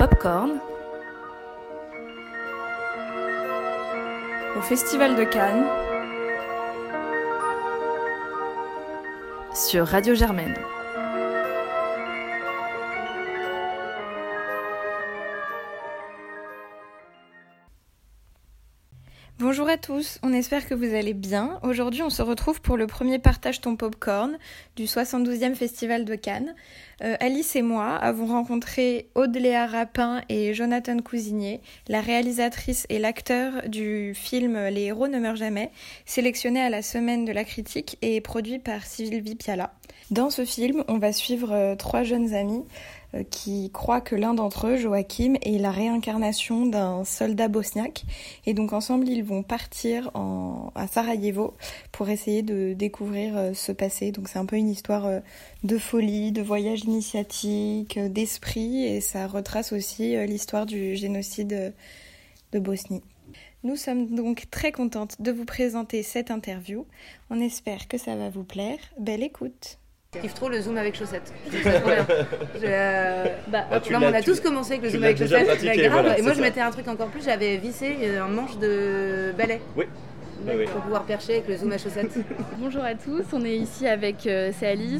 [0.00, 0.52] Popcorn
[4.56, 5.66] au Festival de Cannes
[9.54, 10.54] sur Radio Germaine.
[19.90, 21.58] Tous, on espère que vous allez bien.
[21.64, 24.38] Aujourd'hui, on se retrouve pour le premier partage ton popcorn
[24.76, 26.54] du 72e Festival de Cannes.
[27.02, 33.68] Euh, Alice et moi avons rencontré Aude-Léa Rapin et Jonathan Cousigné, la réalisatrice et l'acteur
[33.68, 35.72] du film Les héros ne meurent jamais,
[36.06, 39.72] sélectionné à la semaine de la critique et produit par Sylvie Piala.
[40.12, 42.64] Dans ce film, on va suivre euh, trois jeunes amis
[43.30, 48.04] qui croient que l'un d'entre eux, Joachim, est la réincarnation d'un soldat bosniaque.
[48.46, 50.10] Et donc ensemble, ils vont partir
[50.74, 51.54] à Sarajevo
[51.92, 54.12] pour essayer de découvrir euh, ce passé.
[54.12, 55.20] Donc c'est un peu une histoire euh,
[55.64, 61.74] de folie, de voyage initiatique, d'esprit, et ça retrace aussi l'histoire du génocide
[62.52, 63.02] de Bosnie.
[63.62, 66.86] Nous sommes donc très contentes de vous présenter cette interview.
[67.28, 68.78] On espère que ça va vous plaire.
[68.98, 69.79] Belle écoute
[70.16, 71.32] je kiffe trop le zoom avec chaussettes.
[72.62, 75.62] Euh, bah, ah, on a tous commencé avec le zoom avec chaussettes.
[75.64, 75.88] et
[76.22, 77.24] moi, je mettais un truc encore plus.
[77.24, 79.60] J'avais vissé un manche de balai.
[79.76, 79.84] Oui.
[80.46, 82.18] Pour pouvoir percher avec le zoom à chaussettes.
[82.58, 84.50] Bonjour à tous, on est ici avec, euh,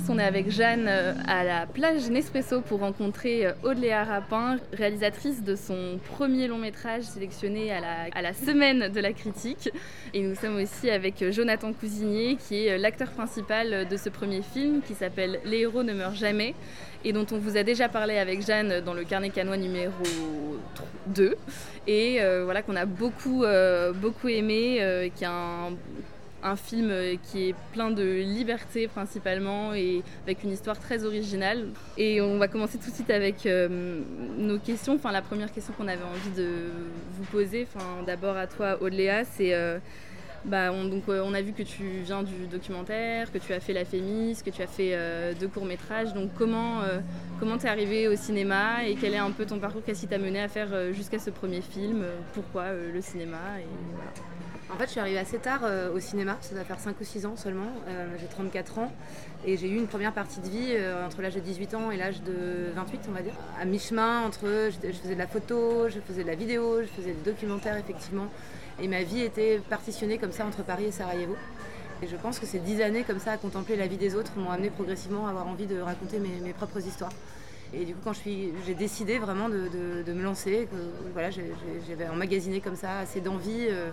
[0.09, 5.43] on est avec Jeanne euh, à la plage Nespresso pour rencontrer euh, Audeléa Rapin, réalisatrice
[5.43, 9.71] de son premier long métrage sélectionné à la, semaine de la critique.
[10.13, 14.83] Et nous sommes aussi avec Jonathan Cousigné qui est l'acteur principal de ce premier film
[14.83, 16.55] qui s'appelle Les héros ne meurent jamais
[17.05, 19.93] et dont on vous a déjà parlé avec Jeanne dans le carnet canois numéro
[21.07, 21.37] 2
[21.87, 25.77] et euh, voilà qu'on a beaucoup, euh, beaucoup aimé, euh, qui est un,
[26.57, 26.91] film
[27.25, 31.69] qui est plein de liberté principalement et avec une histoire très originale.
[31.99, 33.47] Et on va commencer tout de suite avec
[34.39, 34.95] nos questions.
[34.95, 36.49] Enfin, la première question qu'on avait envie de
[37.19, 39.55] vous poser, enfin, d'abord à toi, Audeléa, c'est
[40.45, 43.85] bah, euh, on a vu que tu viens du documentaire, que tu as fait la
[43.85, 46.15] Fémis, que tu as fait euh, deux courts-métrages.
[46.15, 47.01] Donc comment euh,
[47.39, 49.83] comment t'es arrivé au cinéma et quel est un peu ton parcours?
[49.85, 52.05] Qu'est-ce qui t'a mené à faire jusqu'à ce premier film?
[52.33, 53.39] Pourquoi le cinéma
[54.73, 55.63] En fait, je suis arrivée assez tard
[55.95, 57.71] au cinéma, ça doit faire 5 ou 6 ans seulement.
[58.19, 58.93] j'ai 34 ans
[59.47, 62.23] et j'ai eu une première partie de vie entre l'âge de 18 ans et l'âge
[62.23, 63.35] de 28, on va dire.
[63.61, 66.87] À mi-chemin entre, je, je faisais de la photo, je faisais de la vidéo, je
[66.87, 68.29] faisais des documentaires effectivement.
[68.83, 71.37] Et ma vie était partitionnée comme ça entre Paris et Sarajevo.
[72.03, 74.33] Et je pense que ces dix années comme ça à contempler la vie des autres
[74.37, 77.13] m'ont amené progressivement à avoir envie de raconter mes, propres histoires.
[77.75, 80.67] Et du coup, quand j'ai décidé vraiment de, me lancer,
[81.13, 83.91] voilà, j'avais emmagasiné comme ça assez d'envie euh,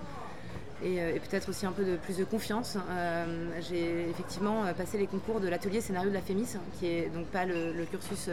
[0.83, 2.77] euh, et, peut-être aussi un peu de plus de confiance.
[2.89, 7.25] Euh, j'ai effectivement passé les concours de l'atelier scénario de la FEMIS, qui est donc
[7.27, 8.29] pas le, cursus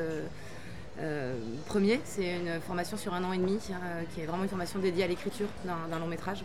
[1.67, 4.79] premier, c'est une formation sur un an et demi, euh, qui est vraiment une formation
[4.79, 6.45] dédiée à l'écriture d'un long métrage.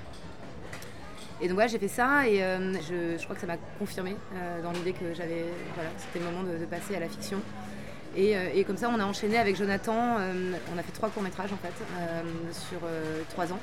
[1.42, 4.16] Et donc voilà, j'ai fait ça et euh, je, crois que ça m'a confirmé
[4.62, 7.40] dans l'idée que j'avais, voilà, c'était le moment de, passer à la fiction.
[8.18, 10.18] Et, comme ça, on a enchaîné avec Jonathan.
[10.18, 11.74] on a fait trois courts métrages en fait
[12.52, 12.80] sur
[13.30, 13.60] trois ans.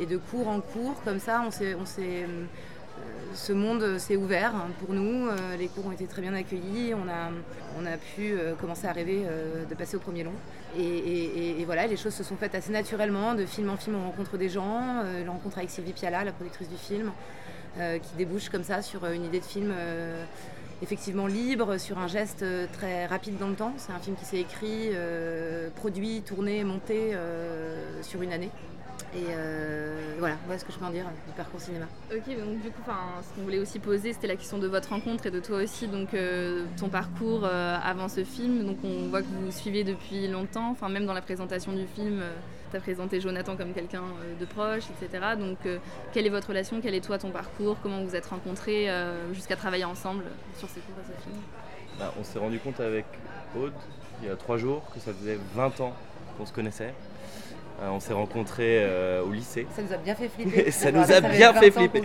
[0.00, 2.24] Et de cours en cours, comme ça, on s'est
[3.38, 5.28] ce monde s'est ouvert pour nous.
[5.28, 6.92] Euh, les cours ont été très bien accueillis.
[6.94, 7.30] On a,
[7.80, 10.32] on a pu euh, commencer à rêver euh, de passer au premier long.
[10.76, 13.34] Et, voilà, les choses se sont faites assez naturellement.
[13.34, 15.02] De film en film, on rencontre des gens.
[15.02, 17.12] la rencontre avec Sylvie Piala, la productrice du film,
[17.76, 19.72] qui débouche comme ça sur une idée de film
[20.80, 23.72] effectivement libre, sur un geste très rapide dans le temps.
[23.76, 24.90] C'est un film qui s'est écrit,
[25.76, 27.14] produit, tourné, monté
[28.02, 28.50] sur une année.
[29.14, 31.86] Et euh, voilà, voilà ce que je peux en dire du parcours cinéma.
[32.12, 35.26] Ok, donc du coup, ce qu'on voulait aussi poser, c'était la question de votre rencontre
[35.26, 38.66] et de toi aussi, donc euh, ton parcours euh, avant ce film.
[38.66, 42.22] Donc on voit que vous suivez depuis longtemps, enfin même dans la présentation du film,
[42.70, 44.02] tu as présenté Jonathan comme quelqu'un
[44.38, 45.24] de proche, etc.
[45.38, 45.58] Donc
[46.12, 48.88] quelle est votre relation, quel est toi ton parcours, comment vous êtes rencontrés
[49.32, 50.24] jusqu'à travailler ensemble
[50.58, 51.36] sur ces cours à ce film?
[51.98, 53.06] Bah, On s'est rendu compte avec
[53.56, 53.72] Aude
[54.22, 55.92] il y a trois jours que ça faisait 20 ans
[56.36, 56.94] qu'on se connaissait.
[57.80, 59.66] Euh, on s'est rencontrés euh, au lycée.
[59.70, 60.70] Ça nous a bien fait flipper.
[60.72, 62.02] ça nous a bien fait flipper.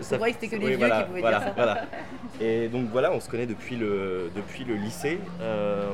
[0.00, 1.54] Ça, que c'était que les vieux qui pouvaient voilà, dire ça.
[1.56, 1.84] Voilà.
[2.40, 5.18] Et donc voilà, on se connaît depuis le, depuis le lycée.
[5.40, 5.90] Euh,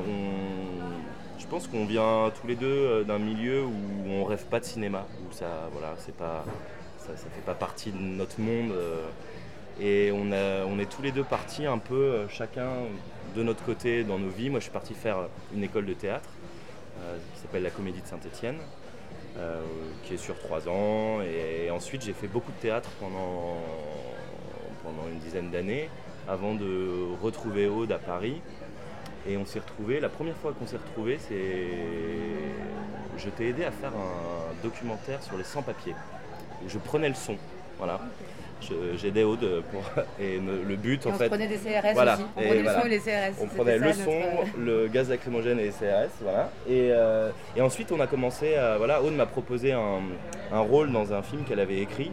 [1.38, 5.06] je pense qu'on vient tous les deux d'un milieu où on rêve pas de cinéma,
[5.26, 6.44] où ça, voilà, c'est pas,
[6.99, 8.75] ça, ça, fait pas partie de notre monde.
[9.81, 12.69] et on, a, on est tous les deux partis un peu chacun
[13.34, 14.50] de notre côté dans nos vies.
[14.50, 16.28] Moi, je suis parti faire une école de théâtre
[17.34, 18.58] qui s'appelle la Comédie de Saint-Étienne.
[19.38, 19.61] Euh,
[20.02, 21.20] qui est sur trois ans.
[21.23, 23.56] Et, ensuite, j'ai fait beaucoup de théâtre pendant,
[24.82, 25.88] pendant une dizaine d'années
[26.29, 28.40] avant de retrouver Aude à Paris.
[29.29, 31.69] Et on s'est retrouvés, la première fois qu'on s'est retrouvés, c'est.
[33.17, 35.94] Je t'ai aidé à faire un documentaire sur les sans-papiers.
[36.67, 37.37] Je prenais le son,
[37.76, 38.00] voilà.
[38.96, 39.82] J'aidais Aude pour.
[40.20, 41.25] Et me- le but, Et en on fait.
[41.25, 42.14] se prenait des CRS Voilà.
[42.14, 42.22] aussi.
[42.37, 42.75] On prenait voilà.
[42.76, 43.34] le son et les CRS.
[43.43, 46.50] On prenait ça, le notre- son, le gaz lacrymogène et les CRS, voilà.
[46.69, 48.76] Et, euh, et ensuite, on a commencé à.
[48.78, 50.00] Voilà, Aude m'a proposé un,
[50.52, 52.10] un rôle dans un film qu'elle avait écrit.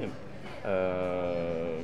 [0.65, 1.77] Euh,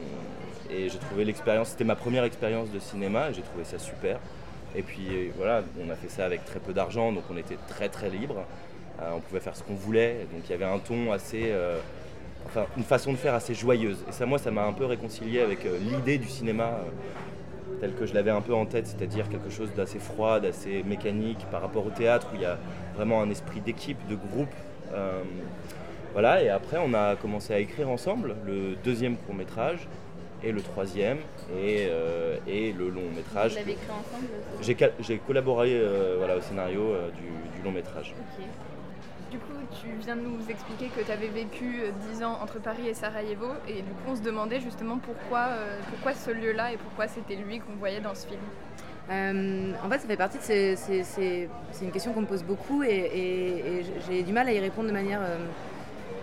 [0.69, 4.17] et j'ai trouvé l'expérience, c'était ma première expérience de cinéma, et j'ai trouvé ça super.
[4.75, 7.57] Et puis euh, voilà, on a fait ça avec très peu d'argent, donc on était
[7.67, 8.45] très très libre.
[9.01, 11.51] Euh, on pouvait faire ce qu'on voulait, donc il y avait un ton assez.
[12.45, 14.03] Enfin, une façon de faire assez joyeuse.
[14.09, 16.65] Et ça, moi, ça m'a un peu réconcilié avec euh, l'idée du cinéma.
[16.65, 16.89] euh,
[17.81, 21.39] tel que je l'avais un peu en tête, c'est-à-dire quelque chose d'assez froid, d'assez mécanique
[21.49, 22.59] par rapport au théâtre où il y a
[22.95, 24.53] vraiment un esprit d'équipe, de groupe.
[24.93, 25.23] Euh,
[26.13, 29.87] voilà, et après on a commencé à écrire ensemble le deuxième court métrage
[30.43, 31.17] et le troisième
[31.59, 33.53] et, euh, et le long métrage.
[33.53, 35.81] Vous l'avez écrit ensemble J'ai collaboré
[36.19, 38.13] voilà, au scénario du, du long métrage.
[39.31, 42.59] Du coup, tu viens de nous expliquer que tu avais vécu euh, 10 ans entre
[42.59, 46.73] Paris et Sarajevo, et du coup, on se demandait justement pourquoi, euh, pourquoi ce lieu-là
[46.73, 48.41] et pourquoi c'était lui qu'on voyait dans ce film.
[49.09, 50.75] Euh, en fait, ça fait partie de ces.
[50.75, 54.59] ces- ces- C'est une question qu'on me pose beaucoup et, j'ai du mal à y
[54.59, 55.37] répondre de manière euh,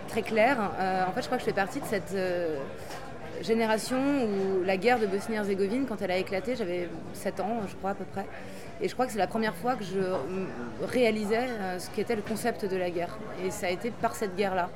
[0.07, 0.57] très claire.
[0.79, 2.59] Euh, en fait, je crois que je fais partie de cette euh,
[3.41, 7.91] génération où la guerre de Bosnie-Herzégovine, quand elle a éclaté, j'avais 7 ans, je crois
[7.91, 8.25] à peu près.
[8.81, 9.99] Et je crois que c'est la première fois que je
[10.85, 13.17] réalisais euh, ce qu'était le concept de la guerre.
[13.43, 14.69] Et ça a été par cette guerre-là.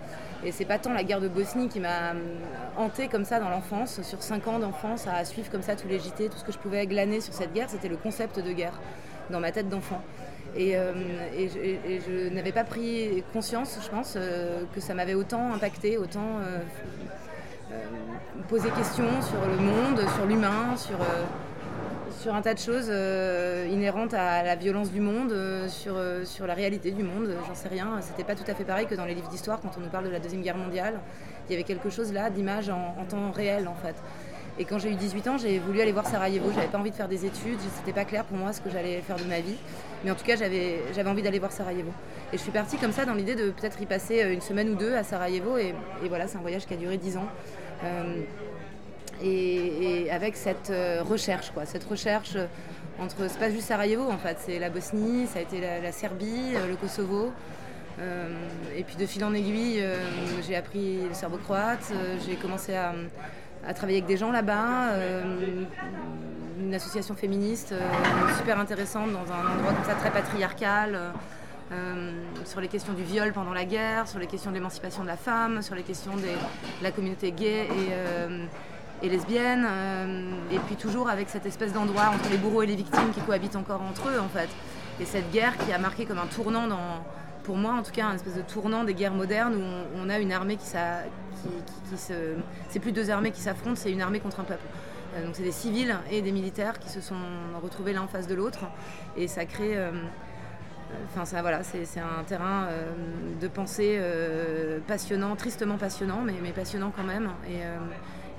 [0.43, 2.13] Et c'est pas tant la guerre de Bosnie qui m'a euh,
[2.75, 5.99] hantée comme ça dans l'enfance, sur 5 ans d'enfance, à suivre comme ça tous les
[5.99, 8.77] JT, tout ce que je pouvais glaner sur cette guerre, c'était le concept de guerre
[9.29, 10.01] dans ma tête d'enfant.
[10.57, 10.91] Et, euh,
[11.37, 14.17] je, n'avais pas pris conscience, je pense,
[14.75, 16.39] que ça m'avait autant impacté, autant
[18.49, 21.23] posé question sur le monde, sur l'humain, sur, euh,
[22.19, 25.95] sur un tas de choses euh, inhérentes à la violence du monde, euh, sur,
[26.25, 27.99] sur la réalité du monde, j'en sais rien.
[28.01, 30.05] C'était pas tout à fait pareil que dans les livres d'histoire quand on nous parle
[30.05, 30.99] de la Deuxième Guerre mondiale.
[31.47, 33.95] Il y avait quelque chose là d'image en, temps réel en fait.
[34.59, 36.51] Et quand j'ai eu 18 ans, j'ai voulu aller voir Sarajevo.
[36.53, 39.01] J'avais pas envie de faire des études, c'était pas clair pour moi ce que j'allais
[39.01, 39.57] faire de ma vie.
[40.05, 41.91] Mais en tout cas, j'avais envie d'aller voir Sarajevo.
[42.31, 44.75] Et je suis partie comme ça dans l'idée de peut-être y passer une semaine ou
[44.75, 45.57] deux à Sarajevo.
[45.57, 47.27] Et, et voilà, c'est un voyage qui a duré 10 ans.
[47.83, 48.21] Euh,
[49.23, 52.45] et, avec cette euh, recherche, quoi, cette recherche euh,
[52.99, 56.53] entre, c'est pas juste Sarajevo en fait, c'est la Bosnie, ça a été la, Serbie,
[56.67, 57.31] le Kosovo.
[58.75, 59.83] Et puis de fil en aiguille,
[60.47, 61.91] j'ai appris le serbo-croate,
[62.25, 62.93] j'ai commencé à,
[63.73, 64.89] travailler avec des gens là-bas,
[66.59, 67.73] une association féministe
[68.37, 70.99] super intéressante dans un endroit comme ça très patriarcal.
[71.71, 72.11] Euh,
[72.45, 75.17] sur les questions du viol pendant la guerre, sur les questions de l'émancipation de la
[75.17, 76.27] femme, sur les questions de
[76.81, 78.45] la communauté gay et, euh,
[79.01, 83.11] lesbienne, euh, et puis toujours avec cette espèce d'endroit entre les bourreaux et les victimes
[83.13, 84.49] qui cohabitent encore entre eux en fait.
[84.99, 86.67] Et cette guerre qui a marqué comme un tournant
[87.43, 90.19] pour moi en tout cas, un espèce de tournant des guerres modernes où on, a
[90.19, 92.13] une armée qui, qui, qui- qui.
[92.69, 94.65] C'est plus deux armées qui s'affrontent, c'est une armée contre un peuple.
[95.25, 97.15] Donc c'est des civils et des militaires qui se sont
[97.61, 98.59] retrouvés l'un en face de l'autre
[99.17, 99.77] et ça crée...
[101.09, 102.91] Enfin, ça, voilà, c'est un terrain euh,
[103.39, 107.29] de pensée euh, passionnant, tristement passionnant, mais, passionnant quand même.
[107.47, 107.77] Et, euh,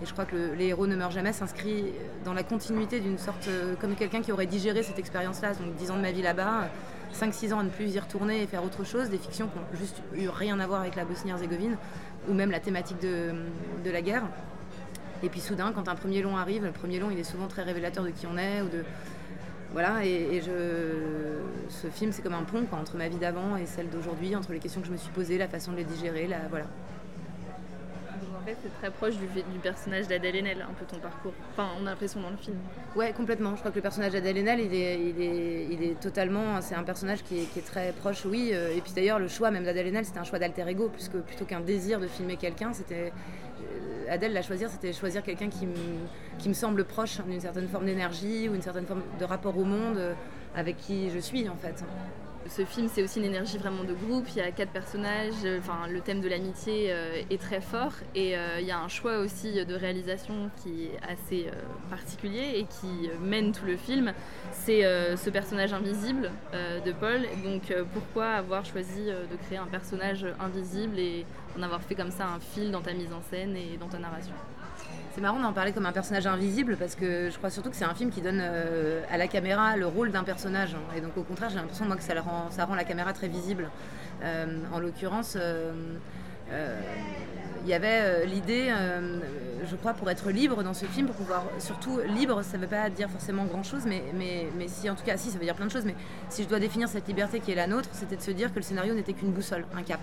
[0.02, 1.92] et je crois que le- Les héros ne meurent jamais s'inscrit
[2.24, 3.48] dans la continuité d'une sorte,
[3.80, 6.68] comme quelqu'un qui aurait digéré cette expérience-là, donc 10 ans de ma vie là-bas,
[7.12, 9.78] 5-6 ans à ne plus y retourner et faire autre chose, des fictions qui n'ont
[9.78, 11.76] juste eu rien à voir avec la Bosnie-Herzégovine,
[12.28, 13.34] ou même la thématique de,
[13.84, 14.24] de la guerre.
[15.22, 17.62] Et puis soudain, quand un premier long arrive, le premier long, il est souvent très
[17.62, 18.84] révélateur de qui on est, ou de,
[19.74, 20.52] voilà, et, et je,
[21.68, 24.52] ce film, c'est comme un pont quoi, entre ma vie d'avant et celle d'aujourd'hui, entre
[24.52, 26.64] les questions que je me suis posées, la façon de les digérer, la, voilà.
[28.22, 31.32] Donc en fait, c'est très proche du, du personnage d'Adèle Haenel, un peu ton parcours.
[31.52, 32.56] Enfin, on a l'impression dans le film.
[32.94, 33.52] Ouais, complètement.
[33.56, 36.60] Je crois que le personnage d'Adèle Haenel, il est, il est, il est totalement.
[36.60, 38.50] C'est un personnage qui est, qui est très proche, oui.
[38.52, 41.16] euh, Et puis d'ailleurs, le choix même d'Adèle Haenel, c'était un choix d'alter ego, puisque
[41.16, 43.12] plutôt qu'un désir de filmer quelqu'un, c'était.
[44.08, 45.74] Adèle, la choisir, c'était choisir quelqu'un qui, me-
[46.38, 49.64] qui me semble proche d'une certaine forme d'énergie ou une certaine forme de rapport au
[49.64, 50.14] monde euh,
[50.54, 51.84] avec qui je suis, en fait.
[52.46, 54.26] Ce film, c'est aussi une énergie vraiment de groupe.
[54.30, 55.32] Il y a quatre personnages.
[55.44, 55.60] euh,
[55.90, 57.92] le thème de l'amitié euh, est très fort.
[58.14, 61.46] Et euh, il y a un choix aussi de réalisation qui est assez
[61.90, 64.12] particulier et qui mène tout le film.
[64.52, 64.82] C'est
[65.16, 67.22] ce personnage invisible de Paul.
[67.44, 71.24] Donc, pourquoi avoir choisi de créer un personnage invisible et
[71.58, 73.98] en avoir fait comme ça un fil dans ta mise en scène et dans ta
[73.98, 74.34] narration?
[75.14, 77.84] C'est marrant d'en parler comme un personnage invisible parce que je crois surtout que c'est
[77.84, 80.74] un film qui donne euh, à la caméra le rôle d'un personnage.
[80.96, 83.70] Et donc au contraire, j'ai l'impression moi que ça, rend, la caméra très visible.
[84.24, 85.72] Euh, en l'occurrence, euh,
[87.62, 88.74] il y avait l'idée,
[89.64, 92.68] je crois, pour être libre dans ce film, pour pouvoir, surtout libre, ça ne veut
[92.68, 95.54] pas dire forcément grand-chose, mais, mais, mais si, en tout cas, si, ça veut dire
[95.54, 95.94] plein de choses, mais
[96.28, 98.56] si je dois définir cette liberté qui est la nôtre, c'était de se dire que
[98.56, 100.00] le scénario n'était qu'une boussole, un cap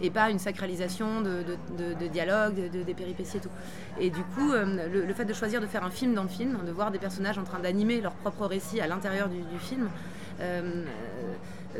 [0.00, 1.44] et pas une sacralisation de,
[1.78, 3.50] de, dialogue, de, des péripéties et tout.
[4.00, 6.72] Et du coup, le, fait de choisir de faire un film dans le film, de
[6.72, 9.88] voir des personnages en train d'animer leur propre récit à l'intérieur du, film,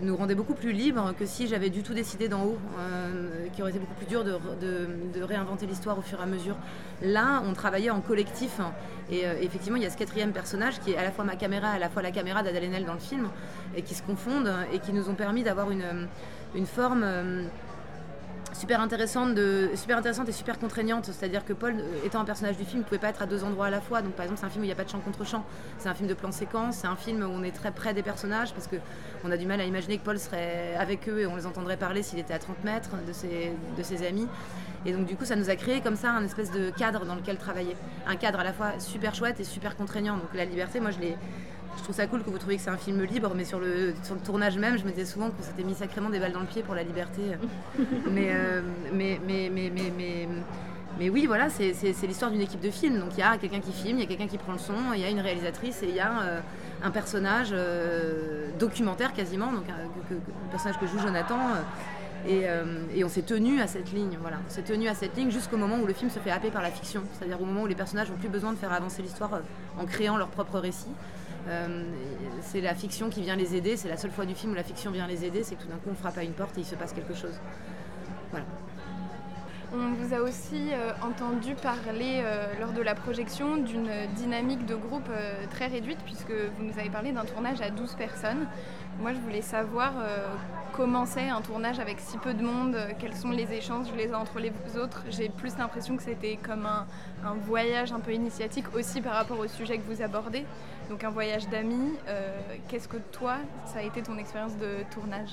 [0.02, 3.62] nous rendait beaucoup plus libres que si j'avais du tout décidé d'en haut, euh, qui
[3.62, 6.56] aurait été beaucoup plus dur de, réinventer l'histoire au fur et à mesure.
[7.02, 8.60] Là, on travaillait en collectif,
[9.10, 11.36] et euh, effectivement, il y a ce quatrième personnage qui est à la fois ma
[11.36, 13.28] caméra, à la fois la caméra d'Adèle dans le film,
[13.76, 16.08] et qui se confondent et qui nous ont permis d'avoir une,
[16.66, 17.44] forme euh,
[18.52, 19.38] super intéressante,
[19.74, 21.06] super intéressante et super contraignante.
[21.06, 23.44] C'est-à-dire que Paul, euh, étant un personnage du film, ne pouvait pas être à deux
[23.44, 24.02] endroits à la fois.
[24.02, 25.44] Donc par exemple, c'est un film où il n'y a pas de chant contre chant.
[25.78, 26.76] C'est un film de plan séquence.
[26.76, 29.60] C'est un film où on est très près des personnages parce qu'on a du mal
[29.60, 32.38] à imaginer que Paul serait avec eux et on les entendrait parler s'il était à
[32.38, 34.28] 30 mètres de ses, de ses amis.
[34.86, 37.14] Et donc du coup, ça nous a créé comme ça un espèce de cadre dans
[37.14, 37.76] lequel travailler.
[38.06, 40.16] Un cadre à la fois super chouette et super contraignant.
[40.16, 41.16] Donc la liberté, moi je l'ai
[41.78, 43.94] je trouve ça cool que vous trouviez que c'est un film libre, mais sur le,
[44.02, 46.40] sur le tournage même, je me disais souvent qu'on s'était mis sacrément des balles dans
[46.40, 47.22] le pied pour la liberté.
[48.10, 48.34] mais,
[48.92, 50.28] mais, mais, mais, mais,
[50.98, 52.98] mais, oui, voilà, c'est l'histoire d'une équipe de film.
[52.98, 54.74] Donc il y a quelqu'un qui filme, il y a quelqu'un qui prend le son,
[54.94, 56.42] il y a une réalisatrice et il y a
[56.82, 57.54] un personnage
[58.58, 61.38] documentaire quasiment, donc un, personnage que joue Jonathan.
[62.26, 62.46] Et,
[62.96, 64.38] et, on s'est tenu à cette ligne, voilà.
[64.44, 66.62] On s'est tenu à cette ligne jusqu'au moment où le film se fait happer par
[66.62, 69.30] la fiction, c'est-à-dire au moment où les personnages n'ont plus besoin de faire avancer l'histoire
[69.78, 70.90] en créant leur propre récit.
[71.48, 71.84] Euh,
[72.42, 74.62] c'est la fiction qui vient les aider, c'est la seule fois du film où la
[74.62, 76.60] fiction vient les aider, c'est que tout d'un coup on frappe à une porte et
[76.60, 77.34] il se passe quelque chose.
[78.30, 78.46] Voilà.
[79.72, 84.74] On vous a aussi euh, entendu parler euh, lors de la projection d'une dynamique de
[84.74, 85.10] groupe
[85.50, 88.46] très réduite puisque vous nous avez parlé d'un tournage à 12 personnes.
[89.00, 89.92] Moi je voulais savoir
[90.72, 94.18] comment c'est un tournage avec si peu de monde, quels sont les échanges les uns
[94.18, 95.04] entre les autres.
[95.10, 96.86] J'ai plus l'impression que c'était comme un,
[97.24, 100.44] un, voyage un peu initiatique aussi par rapport au sujet que vous abordez
[100.88, 101.92] donc un voyage d'amis.
[102.08, 102.36] Euh,
[102.68, 105.30] qu'est-ce que toi, ça a été ton expérience de tournage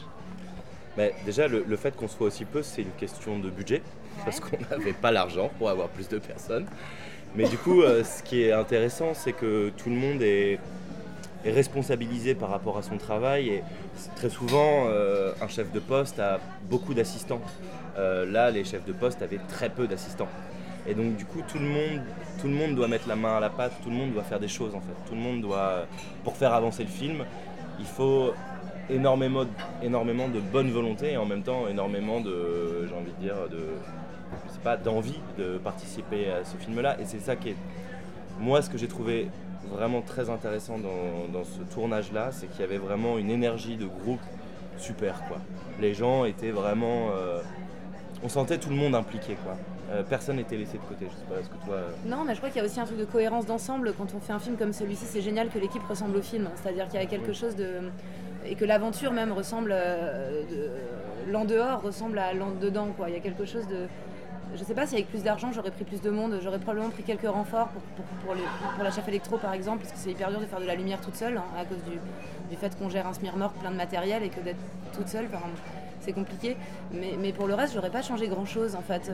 [0.98, 3.82] Mais Déjà, le, fait qu'on soit aussi peu, c'est une question de budget,
[4.24, 6.66] parce qu'on n'avait pas l'argent pour avoir plus de personnes.
[7.36, 10.60] Mais du coup, euh, ce qui est intéressant, c'est que tout le monde est,
[11.46, 13.50] responsabilisé par rapport à son travail.
[13.50, 13.64] Et
[14.16, 17.42] très souvent, euh, un chef de poste a beaucoup d'assistants.
[17.98, 20.28] là, les chefs de poste avaient très peu d'assistants.
[20.88, 22.02] Et donc du coup, tout le monde,
[22.40, 24.40] tout le monde doit mettre la main à la pâte, tout le monde doit faire
[24.40, 24.94] des choses en fait.
[25.08, 25.86] Tout le monde doit,
[26.24, 27.26] pour faire avancer le film,
[27.80, 28.34] il faut
[28.90, 29.46] énormément,
[29.82, 33.60] énormément de bonne volonté et en même temps énormément de, j'ai envie de dire, de,
[34.64, 37.00] pas, d'envie de participer à ce film-là.
[37.00, 37.56] Et c'est ça qui est,
[38.40, 39.30] moi, ce que j'ai trouvé
[39.72, 44.20] vraiment très intéressant dans, ce tournage-là, c'est qu'il y avait vraiment une énergie de groupe
[44.78, 45.38] super quoi.
[45.80, 47.42] Les gens étaient vraiment, euh,
[48.24, 49.56] on sentait tout le monde impliqué quoi.
[49.92, 51.08] Euh, personne n'était laissé de côté.
[51.10, 51.76] Je sais pas, est-ce que toi.
[51.76, 53.94] Euh, non, mais je crois qu'il y a aussi un truc de cohérence d'ensemble.
[53.98, 56.50] Quand on fait un film comme celui-ci, c'est génial que l'équipe ressemble au film.
[56.56, 57.92] C'est-à-dire qu'il y a quelque chose de.
[58.46, 59.72] Et que l'aventure même ressemble.
[59.74, 60.42] Euh,
[61.32, 63.10] l'en dehors ressemble à l'en dedans, quoi.
[63.10, 63.88] Il y a quelque chose de.
[64.56, 67.04] Je sais pas si avec plus d'argent j'aurais pris plus de monde, j'aurais probablement pris
[67.04, 70.40] quelques renforts pour, pour, pour, la chef électro par exemple, parce que c'est hyper dur
[70.40, 72.00] de faire de la lumière toute seule, hein, à cause du,
[72.50, 74.62] du fait qu'on gère un Smirnoff plein de matériel et que d'être
[74.96, 75.28] toute seule,
[76.00, 76.56] c'est compliqué.
[76.94, 79.12] Mais, mais, pour le reste, j'aurais pas changé grand chose en fait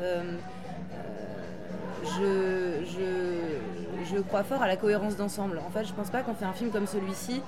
[2.04, 5.60] je, je, je, crois fort à la cohérence d'ensemble.
[5.66, 7.42] En fait, je pense pas qu'on fait un film comme celui-ci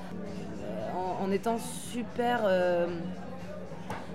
[0.63, 2.87] euh, en, étant super, euh,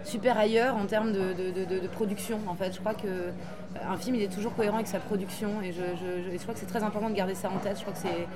[0.04, 2.38] super ailleurs en termes de, de, de, production.
[2.46, 3.32] En fait, je crois que
[3.88, 5.82] un film, il est toujours cohérent avec sa production et je,
[6.32, 7.76] je crois que c'est très important de garder ça en tête.
[7.76, 8.26] Je crois que c'est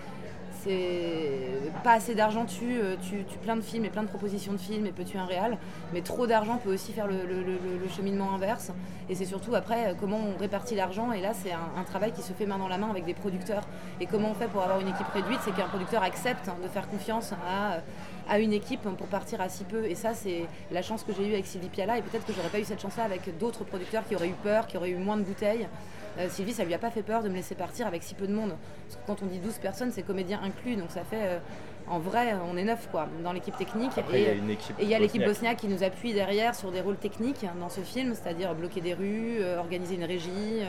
[0.65, 4.59] c'est pas assez d'argent tue, euh, tu, plein de films et plein de propositions de
[4.59, 5.59] films et peut tuer un réal,
[5.93, 7.17] mais trop d'argent peut aussi faire le,
[7.89, 8.71] cheminement inverse.
[9.09, 11.13] Et c'est surtout après euh, comment on répartit l'argent.
[11.13, 13.65] Et là, c'est un, travail qui se fait main dans la main avec des producteurs.
[14.01, 16.89] Et comment on fait pour avoir une équipe réduite C'est qu'un producteur accepte de faire
[16.89, 17.81] confiance à,
[18.29, 19.85] à, une équipe pour partir à si peu.
[19.85, 21.99] Et ça, c'est la chance que j'ai eue avec Sylvie Piala.
[21.99, 24.67] Et peut-être que j'aurais pas eu cette chance-là avec d'autres producteurs qui auraient eu peur,
[24.67, 25.69] qui auraient eu moins de bouteilles.
[26.19, 28.27] Euh, Sylvie, ça lui a pas fait peur de me laisser partir avec si peu
[28.27, 28.55] de monde.
[28.87, 31.23] Parce que quand on dit 12 personnes, c'est comédiens inclus, donc ça fait.
[31.23, 31.39] Euh,
[31.89, 33.91] en vrai, on est neuf quoi, dans l'équipe technique.
[34.15, 34.39] et
[34.81, 37.81] il y a l'équipe bosniaque qui nous appuie derrière sur des rôles techniques dans ce
[37.81, 40.63] film, c'est-à-dire bloquer des rues, euh, organiser une régie.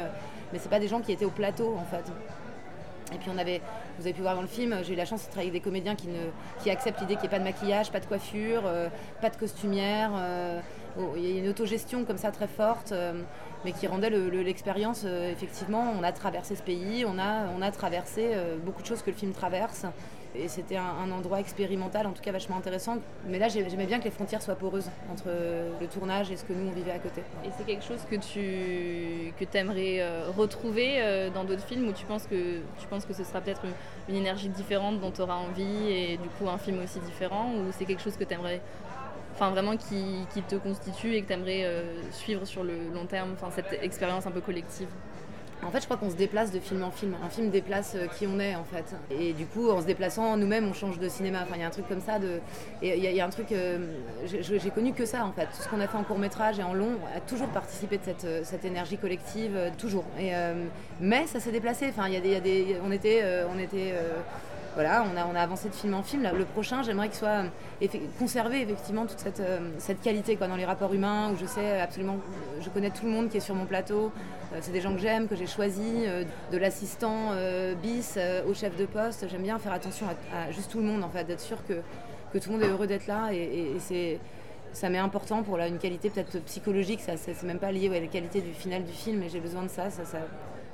[0.52, 2.12] mais c'est pas des gens qui étaient au plateau en fait.
[3.14, 3.62] Et puis on avait,
[4.00, 5.66] vous avez pu voir dans le film, j'ai eu la chance de travailler avec des
[5.66, 8.64] comédiens qui, acceptent l'idée qu'il n'y ait pas de maquillage, pas de coiffure,
[9.22, 10.12] pas de costumière.
[10.98, 12.94] Oh, il y a une autogestion comme ça très forte
[13.66, 18.58] mais qui rendait l'expérience, euh, effectivement, on a traversé ce pays, on a, traversé euh,
[18.58, 19.86] beaucoup de choses que le film traverse.
[20.36, 22.98] Et c'était un, endroit expérimental, en tout cas vachement intéressant.
[23.28, 25.26] Mais là, j'aimais bien que les frontières soient poreuses entre
[25.80, 27.22] le tournage et ce que nous, on vivait à côté.
[27.46, 31.92] Et c'est quelque chose que tu que aimerais euh, retrouver euh, dans d'autres films ou
[31.92, 32.62] tu penses que,
[33.14, 33.62] ce sera peut-être
[34.10, 37.72] une, énergie différente dont tu auras envie et du coup un film aussi différent ou
[37.72, 38.62] c'est quelque chose que tu aimerais
[39.34, 43.36] enfin vraiment qui, te constitue et que tu aimerais euh, suivre sur le long terme,
[43.52, 44.88] cette expérience un peu collective?
[45.66, 47.16] En fait, je crois qu'on se déplace de film en film.
[47.24, 48.96] Un film déplace euh, qui on est, en fait.
[49.12, 51.40] Et du coup, en se déplaçant nous-mêmes, on change de cinéma.
[51.44, 52.18] Enfin, il y a un truc comme ça.
[52.82, 53.52] Et il y, a un truc.
[53.52, 53.80] Euh,
[54.26, 55.46] j'ai connu que ça, en fait.
[55.46, 58.04] Tout ce qu'on a fait en court métrage et en long a toujours participé de
[58.04, 60.06] cette, cette énergie collective, toujours.
[61.00, 61.88] Mais ça s'est déplacé.
[61.90, 62.78] Enfin, il y, y, a des.
[62.86, 63.24] On était.
[63.54, 63.94] on était
[64.76, 66.28] voilà, on a, avancé de film en film.
[66.36, 67.44] Le prochain, j'aimerais qu'il soit
[68.18, 71.80] conservé effectivement toute cette, euh, cette qualité quoi, dans les rapports humains, où je sais
[71.80, 72.18] absolument,
[72.60, 74.12] je connais tout le monde qui est sur mon plateau.
[74.54, 77.32] Euh, c'est des gens que j'aime, que j'ai choisis, euh, de l'assistant
[77.82, 79.28] bis au chef de poste.
[79.30, 81.74] J'aime bien faire attention à, juste tout le monde, en fait, d'être sûr que,
[82.40, 83.30] tout le monde est heureux d'être là.
[83.32, 84.20] Et, c'est
[84.72, 88.00] ça m'est important pour là, une qualité peut-être psychologique, ça c'est même pas lié à
[88.00, 90.18] la qualité du final du film, mais j'ai besoin de ça, ça, ça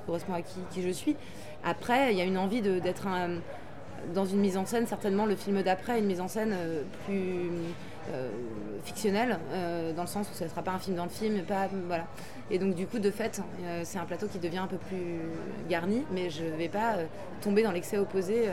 [0.05, 1.17] correspond à qui, qui, je suis.
[1.65, 3.41] Après, il y a une envie d'être un,
[4.13, 7.49] dans une mise en scène, certainement le film d'après, une mise en scène euh, plus
[8.11, 8.29] euh,
[8.83, 11.41] fictionnelle, euh, dans le sens où ce ne sera pas un film dans le film.
[12.51, 13.41] Et donc du coup, de fait,
[13.83, 15.19] c'est un plateau qui devient un peu plus
[15.69, 16.95] garni, mais je ne vais pas
[17.41, 18.49] tomber dans l'excès opposé.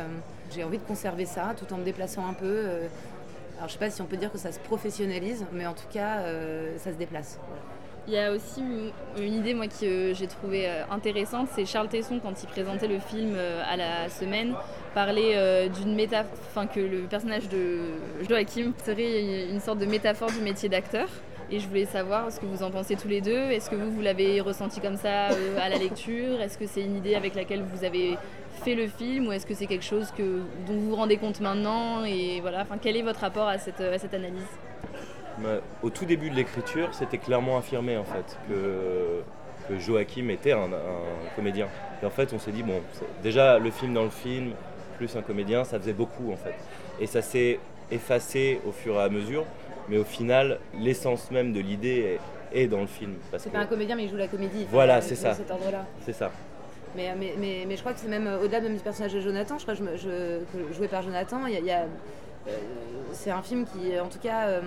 [0.55, 2.67] J'ai envie de conserver ça, tout en me déplaçant un peu.
[2.67, 5.73] alors je ne sais pas si on peut dire que ça se professionnalise, mais en
[5.73, 6.23] tout cas,
[6.77, 7.39] ça se déplace.
[8.07, 8.63] Il y a aussi
[9.19, 13.35] une idée moi que j'ai trouvé intéressante, c'est Charles Tesson quand il présentait le film
[13.67, 14.55] à la semaine
[14.97, 17.81] parler euh, d'une métaphore, enfin que le personnage de
[18.27, 21.07] Joachim serait une sorte de métaphore du métier d'acteur.
[21.51, 23.51] Et je voulais savoir ce que vous en pensez tous les deux.
[23.51, 26.41] Est-ce que vous, vous l'avez ressenti comme ça euh, à la lecture?
[26.41, 28.17] Est-ce que c'est une idée avec laquelle vous avez
[28.65, 31.43] fait le film ou est-ce que c'est quelque chose que, dont vous vous rendez compte
[31.43, 32.03] maintenant?
[32.07, 33.81] Et voilà, enfin, quel est votre rapport à cette,
[34.15, 34.49] analyse?
[35.41, 39.21] Bah, Au tout début de l'écriture, c'était clairement affirmé en fait que,
[39.69, 41.69] que Joachim était un, un, comédien.
[42.03, 42.81] Et en fait, on s'est dit, bon,
[43.23, 44.53] déjà le film dans le film,
[44.97, 46.55] plus un comédien, ça faisait beaucoup en fait.
[47.01, 47.59] Et ça s'est
[47.91, 49.45] effacé au fur et à mesure,
[49.89, 52.19] mais au final, l'essence même de l'idée
[52.53, 53.15] est, dans le film.
[53.37, 54.67] C'est pas un comédien, mais il joue la comédie.
[54.71, 55.37] Voilà, c'est ça.
[56.05, 56.31] C'est ça.
[56.97, 59.63] Mais, mais, mais, je crois que c'est même au-delà de du personnage de Jonathan, je
[59.65, 60.41] crois que je,
[60.75, 61.85] joué par Jonathan, il y a,
[62.49, 62.51] euh,
[63.13, 64.61] c'est un film qui, en tout cas, euh,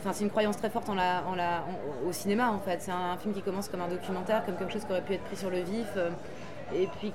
[0.00, 1.64] enfin, c'est une croyance très forte en la, en la,
[2.06, 2.80] au cinéma en fait.
[2.80, 5.24] C'est un, film qui commence comme un documentaire, comme quelque chose qui aurait pu être
[5.24, 5.88] pris sur le vif.
[5.96, 6.10] Euh,
[6.74, 7.12] et puis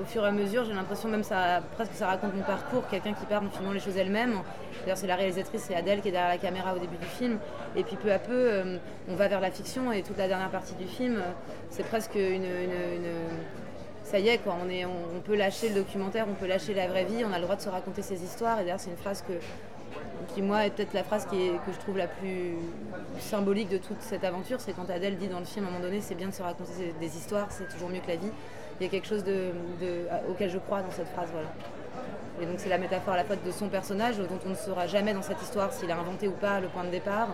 [0.00, 3.12] au, fur et à mesure, j'ai l'impression même ça presque ça raconte mon parcours, quelqu'un
[3.12, 4.40] qui part en filmant les choses elle-même.
[4.80, 7.38] D'ailleurs, c'est la réalisatrice, c'est Adèle qui est derrière la caméra au début du film.
[7.76, 10.50] Et puis peu à peu, euh, on va vers la fiction et toute la dernière
[10.50, 11.22] partie du film,
[11.70, 12.44] c'est presque une,
[14.02, 16.86] ça y est, quoi, on, est, on, peut lâcher le documentaire, on peut lâcher la
[16.86, 18.60] vraie vie, on a le droit de se raconter ses histoires.
[18.60, 19.32] Et d'ailleurs, c'est une phrase que,
[20.32, 22.54] qui, moi, est peut-être la phrase qui est, que je trouve la plus
[23.18, 24.60] symbolique de toute cette aventure.
[24.60, 26.42] C'est quand Adèle dit dans le film, à un moment donné, c'est bien de se
[26.42, 28.30] raconter des histoires, c'est toujours mieux que la vie
[28.80, 29.52] il y a quelque chose de,
[30.30, 31.28] auquel je crois dans cette phrase.
[31.32, 31.48] Voilà.
[32.40, 34.86] Et donc c'est la métaphore à la fois de son personnage, dont on ne saura
[34.86, 37.28] jamais dans cette histoire s'il a inventé ou pas le point de départ,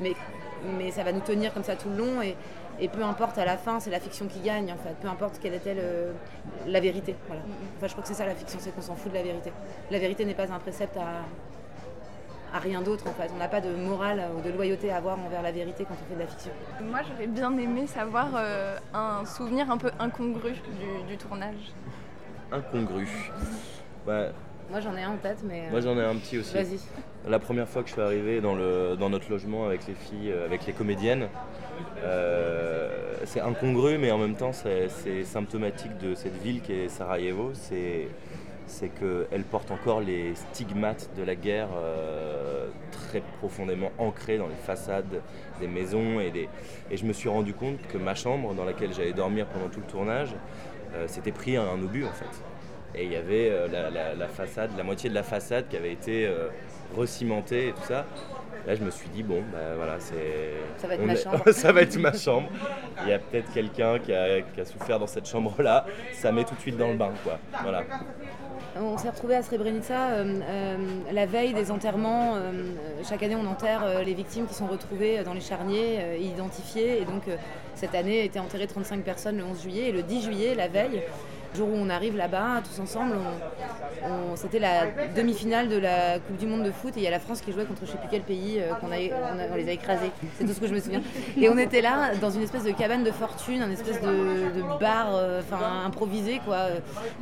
[0.00, 0.14] mais,
[0.76, 2.34] mais ça va nous tenir comme ça tout le long, et,
[2.80, 5.38] et peu importe à la fin, c'est la fiction qui gagne en fait, peu importe
[5.40, 5.80] quelle est-elle
[6.66, 7.14] la vérité.
[7.28, 7.42] Voilà.
[7.76, 9.52] Enfin, je crois que c'est ça la fiction, c'est qu'on s'en fout de la vérité.
[9.92, 11.22] La vérité n'est pas un précepte à,
[12.52, 13.30] à rien d'autre en fait.
[13.34, 16.08] On n'a pas de morale ou de loyauté à avoir envers la vérité quand on
[16.08, 16.50] fait de la fiction.
[16.82, 20.52] Moi j'aurais bien aimé savoir euh, un souvenir un peu incongru
[21.08, 21.72] du, tournage.
[22.52, 23.06] Incongru
[24.06, 24.28] bah,
[24.70, 25.70] Moi j'en ai un en tête mais...
[25.70, 26.54] Moi j'en ai un petit aussi.
[26.54, 26.78] Vas-y.
[27.28, 30.32] La première fois que je suis arrivé dans, le, dans notre logement avec les filles,
[30.32, 31.28] euh, avec les comédiennes,
[32.02, 37.50] euh, c'est incongru mais en même temps c'est symptomatique de cette ville qui est Sarajevo.
[37.54, 38.08] C'est
[38.68, 44.54] c'est qu'elle porte encore les stigmates de la guerre euh, très profondément ancrés dans les
[44.54, 45.22] façades
[45.60, 46.20] des maisons.
[46.20, 46.48] Et, des...
[46.90, 49.80] et je me suis rendu compte que ma chambre, dans laquelle j'allais dormir pendant tout
[49.80, 50.34] le tournage,
[50.94, 52.42] euh, s'était pris un, obus en fait.
[52.94, 56.30] Et il y avait euh, la, façade, la moitié de la façade qui avait été
[56.94, 58.06] recimentée et tout ça.
[58.66, 60.52] Là, je me suis dit, bon, bah, voilà, c'est.
[60.76, 61.50] Ça va être ma chambre.
[61.52, 62.48] ça va être ma chambre.
[63.02, 65.86] Il y a peut-être quelqu'un qui a, qui a, souffert dans cette chambre-là.
[66.12, 67.38] Ça met tout de suite dans le bain, quoi.
[67.62, 67.84] Voilà.
[68.80, 70.76] On s'est retrouvé à Srebrenica euh, euh,
[71.12, 72.34] la veille des enterrements.
[72.36, 72.52] Euh,
[73.08, 77.02] chaque année, on enterre les victimes qui sont retrouvées dans les charniers, identifiées.
[77.02, 77.24] Et donc,
[77.74, 79.88] cette année, étaient enterrées 35 personnes le 11 juillet.
[79.88, 81.02] Et le 10 juillet, la veille,
[81.52, 83.16] Le jour où on arrive là-bas, tous ensemble,
[84.36, 87.20] c'était la demi-finale de la Coupe du Monde de foot et il y a la
[87.20, 90.10] France qui jouait contre je sais plus quel pays, qu'on on, les a écrasés.
[90.38, 91.00] C'est tout ce que je me souviens.
[91.40, 95.08] Et on était là dans une espèce de cabane de fortune, un espèce de, bar
[95.40, 96.66] enfin improvisé quoi,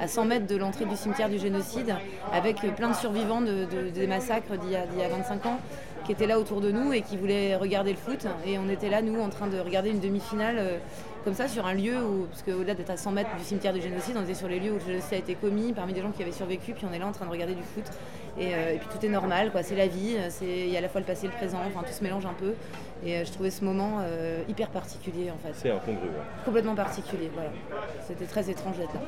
[0.00, 1.94] à 100 mètres de l'entrée du cimetière du génocide,
[2.32, 5.58] avec plein de survivants des massacres d'il y, y, a 25 ans
[6.06, 8.26] qui étaient là autour de nous et qui voulaient regarder le foot.
[8.46, 10.78] Et on était là, nous, en train de regarder une demi-finale euh,
[11.24, 13.82] comme ça sur un lieu où, parce qu'au-delà d'être à 100 mètres du cimetière du
[13.82, 16.12] génocide, on était sur les lieux où le génocide a été commis, parmi des gens
[16.12, 17.84] qui avaient survécu, puis on est là en train de regarder du foot.
[18.38, 19.64] Et, euh, puis tout est normal, quoi.
[19.64, 21.84] C'est la vie, il y a à la fois le passé et le présent, enfin
[21.84, 22.54] tout se mélange un peu.
[23.04, 25.52] Et euh, je trouvais ce moment euh, hyper particulier en fait.
[25.54, 26.08] C'est incongru.
[26.44, 27.50] Complètement particulier, voilà.
[28.00, 29.00] C'était très étrange d'être là.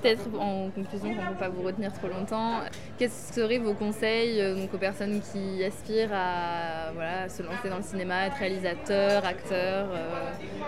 [0.00, 2.60] Peut-être en conclusion, pour ne pas vous retenir trop longtemps,
[2.98, 7.82] quels seraient vos conseils donc, aux personnes qui aspirent à voilà, se lancer dans le
[7.82, 9.86] cinéma, être réalisateur, acteur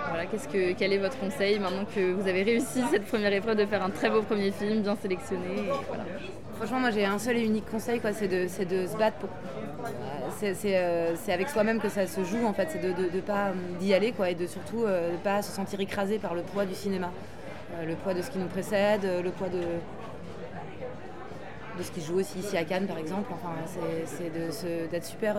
[0.09, 3.57] voilà, qu'est-ce que, Quel est votre conseil maintenant que vous avez réussi cette première épreuve
[3.57, 6.05] de faire un très beau premier film, bien sélectionné voilà.
[6.57, 9.29] Franchement, moi j'ai un seul et unique conseil, quoi, c'est de, de se battre pour.
[10.43, 13.53] Euh, c'est avec soi-même que ça se joue en fait, c'est de ne pas euh,
[13.81, 16.65] d'y aller quoi, et de surtout ne euh, pas se sentir écrasé par le poids
[16.65, 17.11] du cinéma,
[17.85, 19.61] le poids de ce qui nous précède, le poids de,
[21.79, 23.31] de ce qui joue aussi ici à Cannes par exemple.
[23.33, 23.53] Enfin,
[24.07, 24.33] c'est
[24.91, 25.37] d'être super.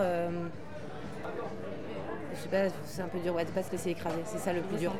[2.34, 4.52] je sais pas, c'est un peu dur, ouais, de pas se laisser écraser, c'est ça
[4.52, 4.92] le plus dur.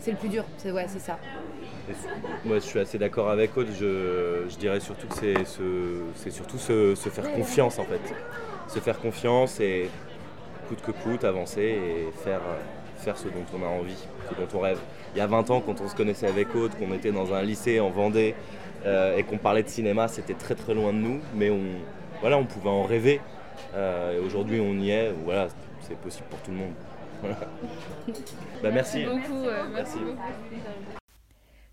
[0.00, 1.18] C'est le plus dur, c'est ouais, c'est ça
[2.46, 3.68] moi, je suis assez d'accord avec Aude.
[3.78, 8.00] Je, dirais surtout que c'est surtout se, faire confiance en fait.
[8.68, 9.90] Se faire confiance et
[10.68, 12.40] coûte que coûte, avancer et faire,
[12.96, 13.96] faire ce dont on a envie,
[14.28, 14.78] ce dont on rêve.
[15.14, 17.42] Il y a 20 ans, quand on se connaissait avec Aude, qu'on était dans un
[17.42, 18.34] lycée en Vendée
[18.84, 21.60] euh, et qu'on parlait de cinéma, c'était très très loin de nous, mais on,
[22.20, 23.20] voilà, on pouvait en rêver.
[23.74, 25.12] Euh, et aujourd'hui, on y est.
[25.24, 25.48] Voilà,
[25.82, 26.74] c'est possible pour tout le monde.
[28.62, 29.04] Bah, merci.
[29.04, 29.46] beaucoup.
[29.46, 29.98] Euh, merci.
[29.98, 30.18] beaucoup.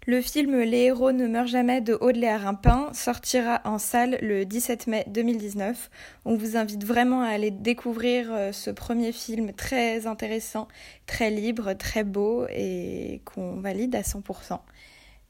[0.07, 4.87] Le film Les héros ne meurent jamais de Audley Rimpin sortira en salle le 17
[4.87, 5.91] mai 2019.
[6.25, 10.67] On vous invite vraiment à aller découvrir euh, ce premier film très intéressant,
[11.05, 14.59] très libre, très beau et qu'on valide à 100%.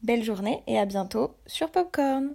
[0.02, 2.34] Belle journée et à bientôt sur Popcorn.